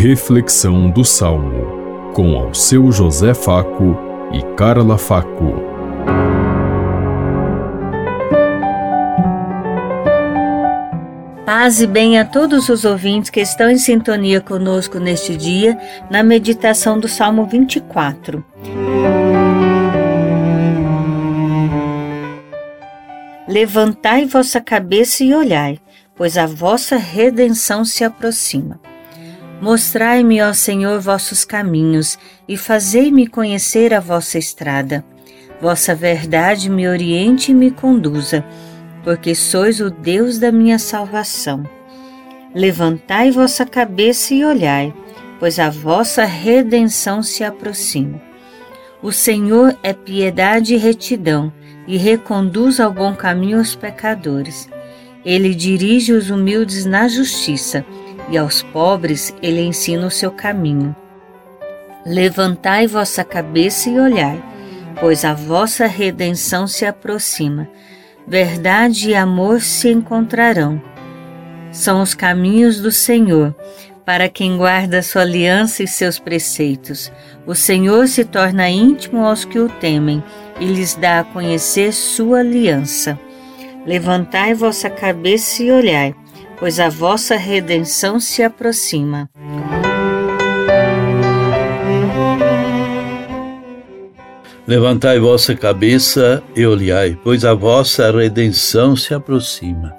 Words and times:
Reflexão 0.00 0.88
do 0.88 1.04
Salmo, 1.04 2.12
com 2.14 2.36
ao 2.36 2.54
seu 2.54 2.92
José 2.92 3.34
Faco 3.34 3.98
e 4.32 4.40
Carla 4.54 4.96
Faco. 4.96 5.54
Paz 11.44 11.80
e 11.80 11.86
bem 11.88 12.16
a 12.16 12.24
todos 12.24 12.68
os 12.68 12.84
ouvintes 12.84 13.28
que 13.28 13.40
estão 13.40 13.68
em 13.68 13.76
sintonia 13.76 14.40
conosco 14.40 15.00
neste 15.00 15.36
dia, 15.36 15.76
na 16.08 16.22
meditação 16.22 17.00
do 17.00 17.08
Salmo 17.08 17.44
24. 17.46 18.44
Levantai 23.48 24.26
vossa 24.26 24.60
cabeça 24.60 25.24
e 25.24 25.34
olhai, 25.34 25.80
pois 26.14 26.38
a 26.38 26.46
vossa 26.46 26.96
redenção 26.96 27.84
se 27.84 28.04
aproxima. 28.04 28.78
Mostrai-me, 29.60 30.40
ó 30.40 30.52
Senhor, 30.52 31.00
vossos 31.00 31.44
caminhos 31.44 32.16
e 32.46 32.56
fazei-me 32.56 33.26
conhecer 33.26 33.92
a 33.92 33.98
vossa 33.98 34.38
estrada. 34.38 35.04
Vossa 35.60 35.96
verdade 35.96 36.70
me 36.70 36.86
oriente 36.86 37.50
e 37.50 37.54
me 37.54 37.72
conduza, 37.72 38.44
porque 39.02 39.34
sois 39.34 39.80
o 39.80 39.90
Deus 39.90 40.38
da 40.38 40.52
minha 40.52 40.78
salvação. 40.78 41.68
Levantai 42.54 43.32
vossa 43.32 43.66
cabeça 43.66 44.32
e 44.32 44.44
olhai, 44.44 44.94
pois 45.40 45.58
a 45.58 45.68
vossa 45.68 46.24
redenção 46.24 47.20
se 47.20 47.42
aproxima. 47.42 48.22
O 49.02 49.10
Senhor 49.10 49.76
é 49.82 49.92
piedade 49.92 50.74
e 50.74 50.78
retidão 50.78 51.52
e 51.86 51.96
reconduz 51.96 52.78
ao 52.78 52.92
bom 52.92 53.12
caminho 53.12 53.60
os 53.60 53.74
pecadores. 53.74 54.68
Ele 55.24 55.52
dirige 55.52 56.12
os 56.12 56.30
humildes 56.30 56.84
na 56.84 57.08
justiça 57.08 57.84
e 58.30 58.38
aos 58.38 58.62
pobres 58.62 59.34
ele 59.42 59.60
ensina 59.60 60.06
o 60.06 60.10
seu 60.10 60.30
caminho. 60.30 60.94
Levantai 62.04 62.86
vossa 62.86 63.24
cabeça 63.24 63.90
e 63.90 63.98
olhai, 63.98 64.42
pois 65.00 65.24
a 65.24 65.34
vossa 65.34 65.86
redenção 65.86 66.66
se 66.66 66.84
aproxima. 66.84 67.68
Verdade 68.26 69.10
e 69.10 69.14
amor 69.14 69.60
se 69.60 69.90
encontrarão. 69.90 70.80
São 71.70 72.02
os 72.02 72.14
caminhos 72.14 72.80
do 72.80 72.90
Senhor, 72.90 73.54
para 74.04 74.28
quem 74.28 74.56
guarda 74.56 75.02
sua 75.02 75.22
aliança 75.22 75.82
e 75.82 75.86
seus 75.86 76.18
preceitos. 76.18 77.12
O 77.46 77.54
Senhor 77.54 78.08
se 78.08 78.24
torna 78.24 78.68
íntimo 78.70 79.24
aos 79.24 79.44
que 79.44 79.58
o 79.58 79.68
temem 79.68 80.22
e 80.58 80.64
lhes 80.64 80.94
dá 80.94 81.20
a 81.20 81.24
conhecer 81.24 81.92
sua 81.92 82.40
aliança. 82.40 83.18
Levantai 83.86 84.54
vossa 84.54 84.88
cabeça 84.88 85.62
e 85.62 85.70
olhai, 85.70 86.14
pois 86.58 86.80
a 86.80 86.88
vossa 86.88 87.36
redenção 87.36 88.18
se 88.18 88.42
aproxima. 88.42 89.28
Levantai 94.66 95.18
vossa 95.18 95.54
cabeça 95.54 96.42
e 96.54 96.66
olhai, 96.66 97.18
pois 97.24 97.42
a 97.44 97.54
vossa 97.54 98.10
redenção 98.10 98.94
se 98.94 99.14
aproxima. 99.14 99.94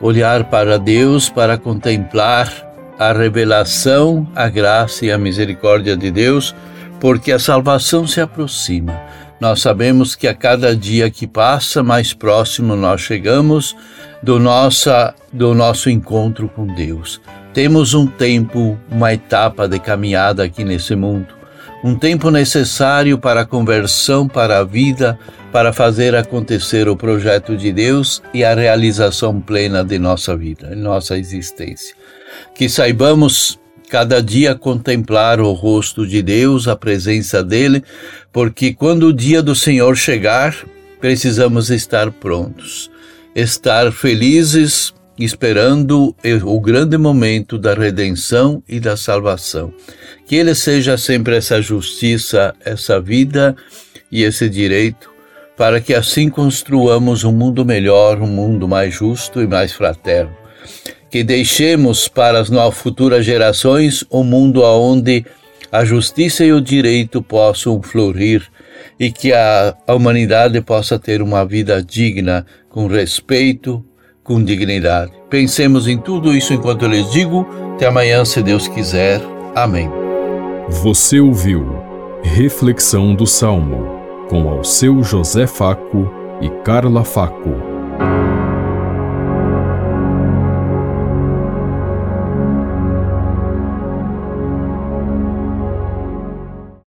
Olhar 0.00 0.44
para 0.44 0.78
Deus 0.78 1.28
para 1.28 1.58
contemplar 1.58 2.50
a 2.98 3.12
revelação, 3.12 4.26
a 4.34 4.48
graça 4.48 5.04
e 5.04 5.12
a 5.12 5.18
misericórdia 5.18 5.96
de 5.96 6.10
Deus, 6.10 6.54
porque 6.98 7.30
a 7.30 7.38
salvação 7.38 8.06
se 8.06 8.20
aproxima. 8.20 8.98
Nós 9.38 9.60
sabemos 9.60 10.14
que 10.14 10.26
a 10.26 10.34
cada 10.34 10.74
dia 10.74 11.10
que 11.10 11.26
passa, 11.26 11.82
mais 11.82 12.14
próximo 12.14 12.74
nós 12.74 13.02
chegamos 13.02 13.76
do, 14.24 14.40
nossa, 14.40 15.14
do 15.30 15.54
nosso 15.54 15.90
encontro 15.90 16.48
com 16.48 16.66
Deus. 16.66 17.20
Temos 17.52 17.92
um 17.92 18.06
tempo, 18.06 18.78
uma 18.90 19.12
etapa 19.12 19.68
de 19.68 19.78
caminhada 19.78 20.42
aqui 20.42 20.64
nesse 20.64 20.96
mundo, 20.96 21.28
um 21.84 21.94
tempo 21.94 22.30
necessário 22.30 23.18
para 23.18 23.42
a 23.42 23.46
conversão 23.46 24.26
para 24.26 24.58
a 24.58 24.64
vida, 24.64 25.18
para 25.52 25.74
fazer 25.74 26.16
acontecer 26.16 26.88
o 26.88 26.96
projeto 26.96 27.54
de 27.54 27.70
Deus 27.70 28.22
e 28.32 28.42
a 28.42 28.54
realização 28.54 29.38
plena 29.38 29.84
de 29.84 29.98
nossa 29.98 30.34
vida, 30.34 30.68
de 30.68 30.76
nossa 30.76 31.18
existência. 31.18 31.94
Que 32.54 32.66
saibamos 32.66 33.60
cada 33.90 34.22
dia 34.22 34.54
contemplar 34.54 35.38
o 35.38 35.52
rosto 35.52 36.06
de 36.06 36.22
Deus, 36.22 36.66
a 36.66 36.74
presença 36.74 37.44
dele, 37.44 37.84
porque 38.32 38.72
quando 38.72 39.08
o 39.08 39.12
dia 39.12 39.42
do 39.42 39.54
Senhor 39.54 39.94
chegar, 39.94 40.56
precisamos 40.98 41.68
estar 41.68 42.10
prontos, 42.10 42.90
estar 43.34 43.90
felizes, 43.92 44.94
esperando 45.18 46.14
o 46.44 46.60
grande 46.60 46.96
momento 46.96 47.58
da 47.58 47.74
redenção 47.74 48.62
e 48.68 48.78
da 48.80 48.96
salvação. 48.96 49.72
Que 50.26 50.36
ele 50.36 50.54
seja 50.54 50.96
sempre 50.96 51.36
essa 51.36 51.60
justiça, 51.60 52.54
essa 52.64 53.00
vida 53.00 53.54
e 54.10 54.22
esse 54.22 54.48
direito, 54.48 55.10
para 55.56 55.80
que 55.80 55.94
assim 55.94 56.28
construamos 56.28 57.24
um 57.24 57.32
mundo 57.32 57.64
melhor, 57.64 58.20
um 58.20 58.26
mundo 58.26 58.66
mais 58.68 58.94
justo 58.94 59.40
e 59.40 59.46
mais 59.46 59.72
fraterno 59.72 60.44
que 61.14 61.22
deixemos 61.22 62.08
para 62.08 62.40
as 62.40 62.50
futuras 62.76 63.24
gerações 63.24 64.04
um 64.10 64.24
mundo 64.24 64.62
onde 64.62 65.24
a 65.74 65.84
justiça 65.84 66.44
e 66.44 66.52
o 66.52 66.60
direito 66.60 67.20
possam 67.20 67.82
florir 67.82 68.46
e 68.98 69.10
que 69.10 69.32
a, 69.32 69.74
humanidade 69.88 70.60
possa 70.60 71.00
ter 71.00 71.20
uma 71.20 71.44
vida 71.44 71.82
digna, 71.82 72.46
com 72.68 72.86
respeito, 72.86 73.84
com 74.22 74.40
dignidade. 74.40 75.10
Pensemos 75.28 75.88
em 75.88 75.98
tudo 75.98 76.32
isso 76.32 76.54
enquanto 76.54 76.84
eu 76.84 76.90
lhes 76.90 77.10
digo. 77.10 77.44
Até 77.74 77.86
amanhã, 77.86 78.24
se 78.24 78.40
Deus 78.40 78.68
quiser. 78.68 79.20
Amém. 79.52 79.90
Você 80.68 81.18
ouviu 81.18 81.82
Reflexão 82.22 83.12
do 83.12 83.26
Salmo 83.26 84.00
com 84.28 84.48
ao 84.48 84.62
seu 84.62 85.02
José 85.02 85.44
Faco 85.44 86.08
e 86.40 86.48
Carla 86.62 87.02
Faco. 87.02 87.50